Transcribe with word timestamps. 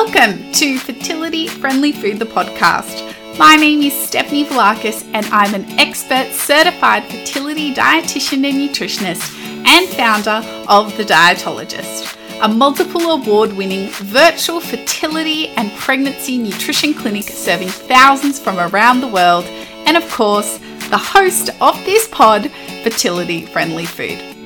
Welcome 0.00 0.52
to 0.52 0.78
Fertility 0.78 1.48
Friendly 1.48 1.90
Food, 1.90 2.20
the 2.20 2.24
podcast. 2.24 3.02
My 3.36 3.56
name 3.56 3.82
is 3.82 3.92
Stephanie 3.92 4.44
Velakis, 4.44 5.04
and 5.12 5.26
I'm 5.32 5.54
an 5.56 5.68
expert 5.76 6.32
certified 6.32 7.02
fertility 7.06 7.74
dietitian 7.74 8.48
and 8.48 8.70
nutritionist 8.70 9.36
and 9.66 9.88
founder 9.88 10.46
of 10.68 10.96
The 10.96 11.02
Dietologist, 11.02 12.16
a 12.40 12.46
multiple 12.46 13.10
award 13.10 13.54
winning 13.54 13.88
virtual 13.88 14.60
fertility 14.60 15.48
and 15.48 15.72
pregnancy 15.72 16.38
nutrition 16.38 16.94
clinic 16.94 17.24
serving 17.24 17.68
thousands 17.68 18.38
from 18.38 18.60
around 18.60 19.00
the 19.00 19.08
world, 19.08 19.46
and 19.84 19.96
of 19.96 20.08
course, 20.12 20.58
the 20.90 20.96
host 20.96 21.50
of 21.60 21.74
this 21.84 22.06
pod, 22.06 22.52
Fertility 22.84 23.46
Friendly 23.46 23.84
Food. 23.84 24.37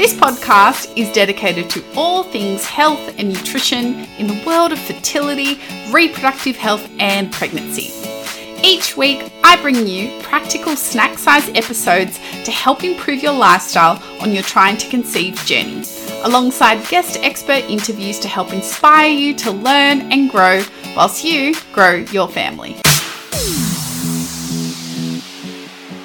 This 0.00 0.14
podcast 0.14 0.96
is 0.96 1.12
dedicated 1.12 1.68
to 1.68 1.84
all 1.94 2.22
things 2.22 2.64
health 2.64 3.14
and 3.18 3.28
nutrition 3.28 4.06
in 4.16 4.28
the 4.28 4.42
world 4.46 4.72
of 4.72 4.78
fertility, 4.78 5.60
reproductive 5.90 6.56
health, 6.56 6.90
and 6.98 7.30
pregnancy. 7.30 7.92
Each 8.64 8.96
week, 8.96 9.30
I 9.44 9.60
bring 9.60 9.86
you 9.86 10.18
practical 10.22 10.74
snack 10.74 11.18
size 11.18 11.50
episodes 11.50 12.16
to 12.46 12.50
help 12.50 12.82
improve 12.82 13.22
your 13.22 13.34
lifestyle 13.34 14.02
on 14.22 14.32
your 14.32 14.42
trying 14.42 14.78
to 14.78 14.88
conceive 14.88 15.36
journey, 15.44 15.84
alongside 16.22 16.88
guest 16.88 17.18
expert 17.20 17.64
interviews 17.68 18.18
to 18.20 18.28
help 18.28 18.54
inspire 18.54 19.12
you 19.12 19.34
to 19.34 19.50
learn 19.50 20.10
and 20.10 20.30
grow 20.30 20.62
whilst 20.96 21.22
you 21.22 21.54
grow 21.74 21.96
your 22.10 22.26
family. 22.26 22.74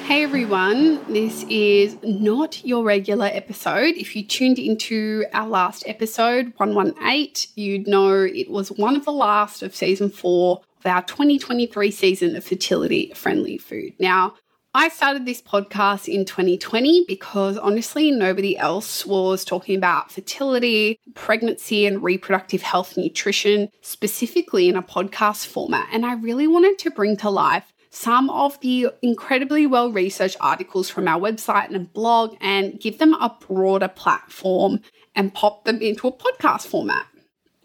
Hey 0.06 0.22
everyone, 0.22 1.04
this 1.12 1.44
is 1.50 1.96
not 2.04 2.64
your 2.64 2.84
regular 2.84 3.26
episode. 3.26 3.96
If 3.96 4.14
you 4.14 4.24
tuned 4.24 4.56
into 4.56 5.24
our 5.32 5.48
last 5.48 5.82
episode, 5.84 6.52
118, 6.58 7.50
you'd 7.56 7.88
know 7.88 8.20
it 8.20 8.48
was 8.48 8.70
one 8.70 8.94
of 8.94 9.04
the 9.04 9.10
last 9.10 9.64
of 9.64 9.74
season 9.74 10.10
four 10.10 10.62
of 10.78 10.86
our 10.86 11.02
2023 11.02 11.90
season 11.90 12.36
of 12.36 12.44
fertility 12.44 13.10
friendly 13.16 13.58
food. 13.58 13.94
Now, 13.98 14.34
I 14.74 14.90
started 14.90 15.26
this 15.26 15.42
podcast 15.42 16.06
in 16.06 16.24
2020 16.24 17.06
because 17.08 17.58
honestly, 17.58 18.12
nobody 18.12 18.56
else 18.56 19.04
was 19.04 19.44
talking 19.44 19.76
about 19.76 20.12
fertility, 20.12 21.00
pregnancy, 21.14 21.84
and 21.84 22.00
reproductive 22.00 22.62
health 22.62 22.96
nutrition, 22.96 23.70
specifically 23.80 24.68
in 24.68 24.76
a 24.76 24.82
podcast 24.82 25.46
format. 25.46 25.88
And 25.92 26.06
I 26.06 26.14
really 26.14 26.46
wanted 26.46 26.78
to 26.78 26.92
bring 26.92 27.16
to 27.16 27.30
life 27.30 27.72
some 27.96 28.28
of 28.28 28.60
the 28.60 28.88
incredibly 29.00 29.66
well 29.66 29.90
researched 29.90 30.36
articles 30.38 30.90
from 30.90 31.08
our 31.08 31.18
website 31.18 31.74
and 31.74 31.90
blog 31.94 32.36
and 32.42 32.78
give 32.78 32.98
them 32.98 33.14
a 33.14 33.34
broader 33.48 33.88
platform 33.88 34.80
and 35.14 35.32
pop 35.32 35.64
them 35.64 35.80
into 35.80 36.06
a 36.06 36.12
podcast 36.12 36.66
format. 36.66 37.06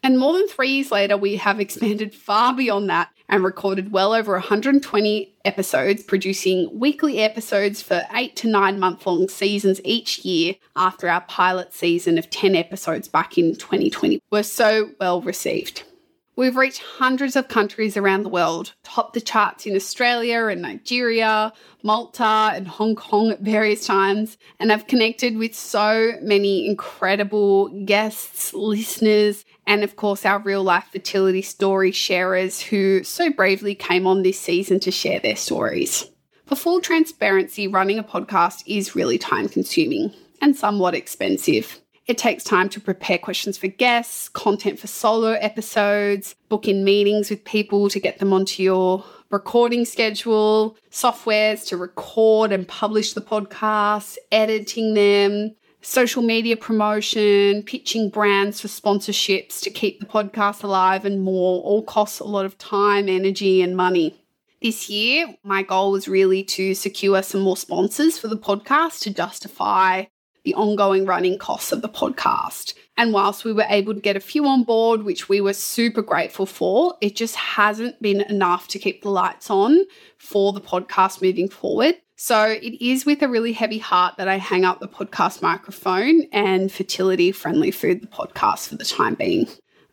And 0.01 0.17
more 0.17 0.33
than 0.33 0.47
three 0.47 0.69
years 0.69 0.89
later, 0.89 1.17
we 1.17 1.35
have 1.35 1.59
expanded 1.59 2.15
far 2.15 2.55
beyond 2.55 2.89
that 2.89 3.09
and 3.27 3.43
recorded 3.43 3.91
well 3.91 4.13
over 4.13 4.31
120 4.31 5.35
episodes, 5.43 6.01
producing 6.01 6.79
weekly 6.79 7.19
episodes 7.19 7.81
for 7.81 8.03
eight 8.13 8.37
to 8.37 8.47
nine 8.47 8.79
month 8.79 9.05
long 9.05 9.27
seasons 9.27 9.81
each 9.83 10.19
year 10.19 10.55
after 10.77 11.09
our 11.09 11.21
pilot 11.21 11.73
season 11.73 12.17
of 12.17 12.29
10 12.29 12.55
episodes 12.55 13.09
back 13.09 13.37
in 13.37 13.55
2020 13.55 14.21
were 14.31 14.43
so 14.43 14.91
well 14.97 15.21
received. 15.21 15.83
We've 16.37 16.55
reached 16.55 16.81
hundreds 16.81 17.35
of 17.35 17.49
countries 17.49 17.97
around 17.97 18.23
the 18.23 18.29
world, 18.29 18.73
topped 18.83 19.13
the 19.13 19.21
charts 19.21 19.65
in 19.65 19.75
Australia 19.75 20.45
and 20.45 20.61
Nigeria, 20.61 21.51
Malta, 21.83 22.51
and 22.53 22.67
Hong 22.67 22.95
Kong 22.95 23.31
at 23.31 23.41
various 23.41 23.85
times, 23.85 24.37
and 24.57 24.71
I've 24.71 24.87
connected 24.87 25.37
with 25.37 25.53
so 25.53 26.13
many 26.21 26.67
incredible 26.67 27.67
guests, 27.85 28.53
listeners, 28.53 29.43
and 29.67 29.83
of 29.83 29.97
course, 29.97 30.25
our 30.25 30.39
real 30.39 30.63
life 30.63 30.85
fertility 30.91 31.41
story 31.41 31.91
sharers 31.91 32.61
who 32.61 33.03
so 33.03 33.29
bravely 33.29 33.75
came 33.75 34.07
on 34.07 34.23
this 34.23 34.39
season 34.39 34.79
to 34.81 34.91
share 34.91 35.19
their 35.19 35.35
stories. 35.35 36.09
For 36.45 36.55
full 36.55 36.81
transparency, 36.81 37.67
running 37.67 37.99
a 37.99 38.03
podcast 38.03 38.63
is 38.65 38.95
really 38.95 39.17
time 39.17 39.49
consuming 39.49 40.13
and 40.41 40.55
somewhat 40.55 40.95
expensive. 40.95 41.81
It 42.11 42.17
takes 42.17 42.43
time 42.43 42.67
to 42.71 42.81
prepare 42.81 43.17
questions 43.17 43.57
for 43.57 43.67
guests, 43.67 44.27
content 44.27 44.77
for 44.77 44.87
solo 44.87 45.31
episodes, 45.31 46.35
book 46.49 46.67
in 46.67 46.83
meetings 46.83 47.29
with 47.29 47.45
people 47.45 47.87
to 47.87 48.01
get 48.01 48.19
them 48.19 48.33
onto 48.33 48.61
your 48.61 49.05
recording 49.29 49.85
schedule, 49.85 50.75
softwares 50.91 51.65
to 51.67 51.77
record 51.77 52.51
and 52.51 52.67
publish 52.67 53.13
the 53.13 53.21
podcasts, 53.21 54.17
editing 54.29 54.93
them, 54.93 55.55
social 55.79 56.21
media 56.21 56.57
promotion, 56.57 57.63
pitching 57.63 58.09
brands 58.09 58.59
for 58.59 58.67
sponsorships 58.67 59.61
to 59.61 59.69
keep 59.69 60.01
the 60.01 60.05
podcast 60.05 60.65
alive, 60.65 61.05
and 61.05 61.21
more 61.21 61.61
all 61.61 61.81
costs 61.81 62.19
a 62.19 62.25
lot 62.25 62.43
of 62.43 62.57
time, 62.57 63.07
energy, 63.07 63.61
and 63.61 63.77
money. 63.77 64.21
This 64.61 64.89
year, 64.89 65.33
my 65.45 65.63
goal 65.63 65.93
was 65.93 66.09
really 66.09 66.43
to 66.43 66.73
secure 66.73 67.23
some 67.23 67.39
more 67.39 67.55
sponsors 67.55 68.17
for 68.17 68.27
the 68.27 68.37
podcast 68.37 68.99
to 69.03 69.13
justify 69.13 70.03
the 70.43 70.53
ongoing 70.55 71.05
running 71.05 71.37
costs 71.37 71.71
of 71.71 71.81
the 71.81 71.89
podcast. 71.89 72.73
And 72.97 73.13
whilst 73.13 73.45
we 73.45 73.53
were 73.53 73.65
able 73.69 73.93
to 73.93 73.99
get 73.99 74.15
a 74.15 74.21
few 74.21 74.45
on 74.45 74.63
board, 74.63 75.03
which 75.03 75.29
we 75.29 75.41
were 75.41 75.53
super 75.53 76.01
grateful 76.01 76.45
for, 76.45 76.95
it 77.01 77.15
just 77.15 77.35
hasn't 77.35 78.01
been 78.01 78.21
enough 78.21 78.67
to 78.69 78.79
keep 78.79 79.01
the 79.01 79.09
lights 79.09 79.49
on 79.49 79.85
for 80.17 80.53
the 80.53 80.61
podcast 80.61 81.21
moving 81.21 81.49
forward. 81.49 81.95
So 82.15 82.45
it 82.45 82.79
is 82.79 83.05
with 83.05 83.23
a 83.23 83.27
really 83.27 83.53
heavy 83.53 83.79
heart 83.79 84.17
that 84.17 84.27
I 84.27 84.37
hang 84.37 84.63
up 84.63 84.79
the 84.79 84.87
podcast 84.87 85.41
microphone 85.41 86.27
and 86.31 86.71
fertility 86.71 87.31
friendly 87.31 87.71
food, 87.71 88.01
the 88.01 88.07
podcast 88.07 88.67
for 88.67 88.75
the 88.75 88.85
time 88.85 89.15
being. 89.15 89.47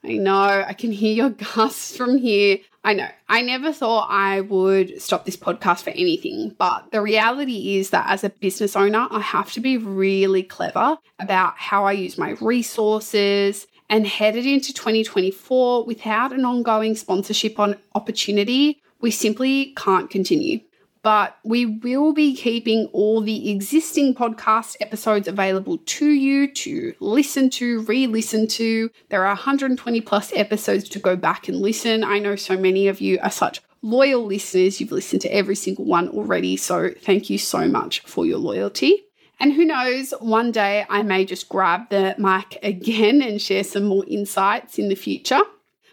I 0.05 0.13
know 0.13 0.65
I 0.67 0.75
can 0.75 0.93
hear 0.93 1.15
your 1.15 1.31
gasps 1.55 1.97
from 1.97 2.19
here. 2.19 2.59
I 2.89 2.95
know. 2.95 3.11
I 3.29 3.43
never 3.43 3.71
thought 3.71 4.09
I 4.09 4.41
would 4.41 5.03
stop 5.03 5.27
this 5.27 5.37
podcast 5.37 5.83
for 5.83 5.91
anything, 5.91 6.57
but 6.57 6.91
the 6.91 7.03
reality 7.03 7.77
is 7.77 7.91
that 7.91 8.09
as 8.09 8.25
a 8.25 8.31
business 8.31 8.75
owner, 8.77 9.07
I 9.11 9.21
have 9.21 9.53
to 9.53 9.61
be 9.61 9.77
really 9.77 10.43
clever 10.43 10.97
about 11.19 11.53
how 11.59 11.85
I 11.85 11.93
use 11.93 12.17
my 12.17 12.31
resources 12.41 13.67
and 13.91 14.07
headed 14.07 14.47
into 14.47 14.73
2024 14.73 15.85
without 15.85 16.33
an 16.33 16.47
ongoing 16.47 16.95
sponsorship 16.95 17.59
on 17.59 17.77
opportunity, 17.95 18.81
we 19.03 19.11
simply 19.11 19.75
can't 19.77 20.09
continue 20.09 20.61
but 21.09 21.39
we 21.43 21.65
will 21.65 22.13
be 22.13 22.37
keeping 22.37 22.85
all 22.93 23.23
the 23.23 23.51
existing 23.51 24.15
podcast 24.15 24.77
episodes 24.79 25.27
available 25.27 25.79
to 25.79 26.07
you 26.07 26.53
to 26.53 26.93
listen 27.01 27.49
to, 27.49 27.81
re 27.85 28.07
listen 28.07 28.47
to. 28.47 28.91
There 29.09 29.23
are 29.23 29.29
120 29.29 30.03
plus 30.03 30.31
episodes 30.35 30.87
to 30.91 30.99
go 30.99 31.17
back 31.17 31.49
and 31.49 31.61
listen. 31.63 32.05
I 32.05 32.19
know 32.19 32.37
so 32.37 32.59
many 32.59 32.89
of 32.89 33.01
you 33.01 33.19
are 33.23 33.31
such 33.31 33.63
loyal 33.81 34.27
listeners. 34.27 34.83
You've 34.83 34.93
listened 34.93 35.23
to 35.23 35.35
every 35.35 35.57
single 35.57 35.87
one 35.87 36.11
already. 36.11 36.59
So 36.59 36.91
thank 36.91 37.31
you 37.31 37.39
so 37.39 37.67
much 37.67 38.01
for 38.01 38.27
your 38.27 38.37
loyalty. 38.37 39.07
And 39.41 39.55
who 39.55 39.65
knows, 39.65 40.13
one 40.21 40.53
day 40.53 40.85
I 40.91 41.03
may 41.03 41.25
just 41.25 41.49
grab 41.49 41.89
the 41.89 42.17
mic 42.19 42.59
again 42.63 43.23
and 43.23 43.41
share 43.41 43.65
some 43.65 43.85
more 43.85 44.05
insights 44.09 44.79
in 44.79 44.91
the 44.91 44.95
future. 44.95 45.41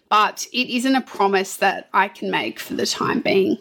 But 0.10 0.46
it 0.52 0.76
isn't 0.76 0.94
a 0.94 1.00
promise 1.00 1.56
that 1.56 1.88
I 1.94 2.10
can 2.10 2.30
make 2.30 2.60
for 2.60 2.74
the 2.74 2.86
time 2.86 3.22
being. 3.22 3.60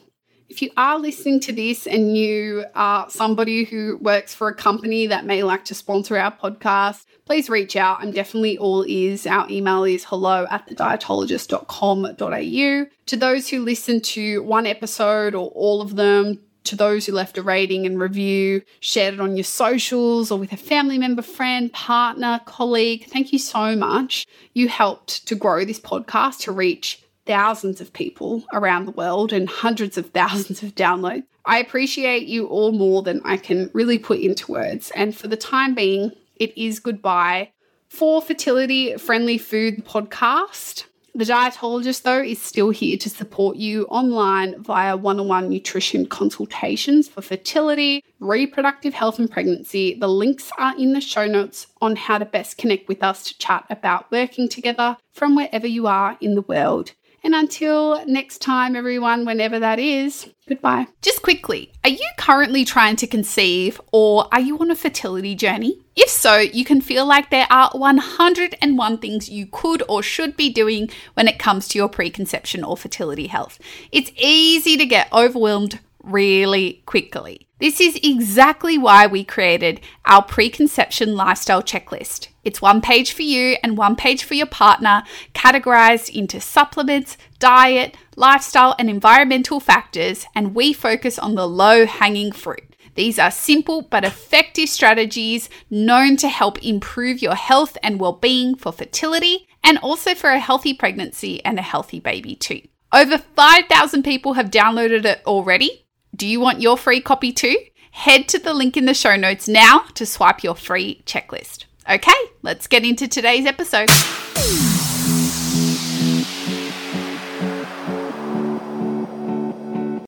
If 0.48 0.62
you 0.62 0.70
are 0.76 0.98
listening 0.98 1.40
to 1.40 1.52
this 1.52 1.86
and 1.86 2.16
you 2.16 2.64
are 2.74 3.08
somebody 3.10 3.64
who 3.64 3.98
works 4.00 4.34
for 4.34 4.48
a 4.48 4.54
company 4.54 5.06
that 5.06 5.24
may 5.24 5.42
like 5.42 5.64
to 5.66 5.74
sponsor 5.74 6.16
our 6.16 6.30
podcast, 6.30 7.04
please 7.24 7.48
reach 7.48 7.76
out. 7.76 8.00
I'm 8.00 8.12
definitely 8.12 8.58
all 8.58 8.84
ears. 8.86 9.26
Our 9.26 9.48
email 9.50 9.84
is 9.84 10.04
hello 10.04 10.46
at 10.50 10.68
thedietologist.com.au. 10.68 12.86
To 13.06 13.16
those 13.16 13.48
who 13.48 13.64
listen 13.64 14.00
to 14.02 14.42
one 14.42 14.66
episode 14.66 15.34
or 15.34 15.48
all 15.48 15.80
of 15.80 15.96
them, 15.96 16.40
to 16.64 16.76
those 16.76 17.06
who 17.06 17.12
left 17.12 17.38
a 17.38 17.42
rating 17.42 17.86
and 17.86 18.00
review, 18.00 18.62
shared 18.80 19.14
it 19.14 19.20
on 19.20 19.36
your 19.36 19.44
socials 19.44 20.30
or 20.30 20.38
with 20.38 20.52
a 20.52 20.56
family 20.56 20.98
member, 20.98 21.22
friend, 21.22 21.72
partner, 21.72 22.40
colleague, 22.46 23.06
thank 23.08 23.32
you 23.32 23.38
so 23.38 23.76
much. 23.76 24.26
You 24.54 24.68
helped 24.68 25.26
to 25.26 25.34
grow 25.34 25.64
this 25.64 25.80
podcast 25.80 26.40
to 26.40 26.52
reach 26.52 27.03
thousands 27.26 27.80
of 27.80 27.92
people 27.92 28.44
around 28.52 28.84
the 28.84 28.92
world 28.92 29.32
and 29.32 29.48
hundreds 29.48 29.96
of 29.98 30.10
thousands 30.10 30.62
of 30.62 30.74
downloads. 30.74 31.24
I 31.46 31.58
appreciate 31.58 32.26
you 32.26 32.46
all 32.46 32.72
more 32.72 33.02
than 33.02 33.20
I 33.24 33.36
can 33.36 33.70
really 33.74 33.98
put 33.98 34.20
into 34.20 34.52
words. 34.52 34.90
And 34.94 35.14
for 35.14 35.28
the 35.28 35.36
time 35.36 35.74
being, 35.74 36.12
it 36.36 36.56
is 36.56 36.80
goodbye 36.80 37.50
for 37.88 38.22
Fertility 38.22 38.96
Friendly 38.96 39.38
Food 39.38 39.84
podcast. 39.84 40.84
The 41.16 41.24
dietologist, 41.24 42.02
though, 42.02 42.20
is 42.20 42.42
still 42.42 42.70
here 42.70 42.96
to 42.96 43.08
support 43.08 43.56
you 43.56 43.84
online 43.84 44.60
via 44.60 44.96
one 44.96 45.20
on 45.20 45.28
one 45.28 45.48
nutrition 45.48 46.06
consultations 46.06 47.06
for 47.06 47.22
fertility, 47.22 48.02
reproductive 48.18 48.94
health, 48.94 49.20
and 49.20 49.30
pregnancy. 49.30 49.94
The 49.94 50.08
links 50.08 50.50
are 50.58 50.76
in 50.76 50.92
the 50.92 51.00
show 51.00 51.28
notes 51.28 51.68
on 51.80 51.94
how 51.94 52.18
to 52.18 52.24
best 52.24 52.58
connect 52.58 52.88
with 52.88 53.00
us 53.04 53.22
to 53.26 53.38
chat 53.38 53.64
about 53.70 54.10
working 54.10 54.48
together 54.48 54.96
from 55.12 55.36
wherever 55.36 55.68
you 55.68 55.86
are 55.86 56.18
in 56.20 56.34
the 56.34 56.42
world. 56.42 56.94
And 57.24 57.34
until 57.34 58.04
next 58.06 58.42
time, 58.42 58.76
everyone, 58.76 59.24
whenever 59.24 59.58
that 59.58 59.78
is, 59.78 60.28
goodbye. 60.46 60.88
Just 61.00 61.22
quickly, 61.22 61.72
are 61.82 61.88
you 61.88 62.06
currently 62.18 62.66
trying 62.66 62.96
to 62.96 63.06
conceive 63.06 63.80
or 63.92 64.28
are 64.30 64.42
you 64.42 64.58
on 64.58 64.70
a 64.70 64.76
fertility 64.76 65.34
journey? 65.34 65.80
If 65.96 66.10
so, 66.10 66.36
you 66.36 66.66
can 66.66 66.82
feel 66.82 67.06
like 67.06 67.30
there 67.30 67.46
are 67.48 67.70
101 67.72 68.98
things 68.98 69.30
you 69.30 69.46
could 69.46 69.82
or 69.88 70.02
should 70.02 70.36
be 70.36 70.52
doing 70.52 70.90
when 71.14 71.26
it 71.26 71.38
comes 71.38 71.66
to 71.68 71.78
your 71.78 71.88
preconception 71.88 72.62
or 72.62 72.76
fertility 72.76 73.28
health. 73.28 73.58
It's 73.90 74.12
easy 74.18 74.76
to 74.76 74.84
get 74.84 75.10
overwhelmed 75.10 75.80
really 76.02 76.82
quickly. 76.84 77.46
This 77.58 77.80
is 77.80 77.98
exactly 78.02 78.76
why 78.76 79.06
we 79.06 79.24
created 79.24 79.80
our 80.04 80.22
preconception 80.22 81.16
lifestyle 81.16 81.62
checklist. 81.62 82.28
It's 82.44 82.62
one 82.62 82.80
page 82.80 83.12
for 83.12 83.22
you 83.22 83.56
and 83.62 83.76
one 83.76 83.96
page 83.96 84.24
for 84.24 84.34
your 84.34 84.46
partner, 84.46 85.02
categorized 85.34 86.14
into 86.14 86.40
supplements, 86.40 87.16
diet, 87.38 87.96
lifestyle, 88.16 88.74
and 88.78 88.90
environmental 88.90 89.60
factors, 89.60 90.26
and 90.34 90.54
we 90.54 90.72
focus 90.72 91.18
on 91.18 91.34
the 91.34 91.48
low 91.48 91.86
hanging 91.86 92.32
fruit. 92.32 92.76
These 92.94 93.18
are 93.18 93.30
simple 93.30 93.82
but 93.82 94.04
effective 94.04 94.68
strategies 94.68 95.48
known 95.68 96.16
to 96.18 96.28
help 96.28 96.62
improve 96.64 97.20
your 97.20 97.34
health 97.34 97.76
and 97.82 97.98
well 97.98 98.12
being 98.12 98.54
for 98.54 98.72
fertility 98.72 99.48
and 99.64 99.78
also 99.78 100.14
for 100.14 100.30
a 100.30 100.38
healthy 100.38 100.74
pregnancy 100.74 101.44
and 101.44 101.58
a 101.58 101.62
healthy 101.62 101.98
baby, 101.98 102.36
too. 102.36 102.60
Over 102.92 103.18
5,000 103.18 104.04
people 104.04 104.34
have 104.34 104.50
downloaded 104.50 105.04
it 105.04 105.22
already, 105.26 105.84
do 106.14 106.28
you 106.28 106.38
want 106.38 106.60
your 106.60 106.76
free 106.76 107.00
copy 107.00 107.32
too? 107.32 107.56
Head 107.90 108.28
to 108.28 108.38
the 108.38 108.54
link 108.54 108.76
in 108.76 108.84
the 108.84 108.94
show 108.94 109.16
notes 109.16 109.48
now 109.48 109.86
to 109.94 110.06
swipe 110.06 110.44
your 110.44 110.54
free 110.54 111.02
checklist. 111.06 111.64
Okay, 111.88 112.12
let's 112.40 112.66
get 112.66 112.82
into 112.82 113.06
today's 113.06 113.44
episode. 113.44 113.90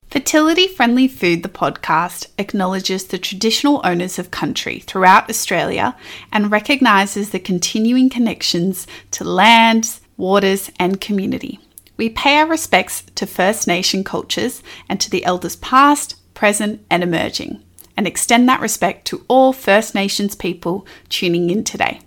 Fertility 0.09 0.67
Friendly 0.67 1.07
Food, 1.07 1.43
the 1.43 1.49
podcast, 1.49 2.27
acknowledges 2.39 3.05
the 3.05 3.19
traditional 3.19 3.79
owners 3.83 4.17
of 4.17 4.31
country 4.31 4.79
throughout 4.79 5.29
Australia 5.29 5.95
and 6.31 6.49
recognises 6.49 7.29
the 7.29 7.39
continuing 7.39 8.09
connections 8.09 8.87
to 9.11 9.23
lands, 9.23 10.01
waters, 10.17 10.71
and 10.79 10.99
community. 10.99 11.59
We 11.95 12.09
pay 12.09 12.37
our 12.37 12.47
respects 12.47 13.03
to 13.13 13.27
First 13.27 13.67
Nation 13.67 14.03
cultures 14.03 14.63
and 14.89 14.99
to 14.99 15.11
the 15.11 15.23
elders 15.25 15.57
past, 15.57 16.15
present, 16.33 16.83
and 16.89 17.03
emerging, 17.03 17.61
and 17.97 18.07
extend 18.07 18.47
that 18.47 18.61
respect 18.61 19.05
to 19.07 19.25
all 19.27 19.51
First 19.51 19.95
Nations 19.95 20.35
people 20.35 20.85
tuning 21.09 21.49
in 21.49 21.63
today. 21.63 21.99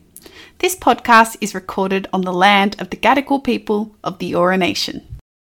This 0.58 0.76
podcast 0.76 1.36
is 1.40 1.54
recorded 1.54 2.08
on 2.12 2.22
the 2.22 2.32
land 2.32 2.80
of 2.80 2.90
the 2.90 2.96
Gadigal 2.96 3.42
people 3.42 3.94
of 4.04 4.18
the 4.18 4.32
Eora 4.32 4.58
Nation. 4.58 5.06